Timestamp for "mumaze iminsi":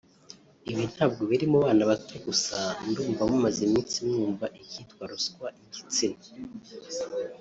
3.29-3.97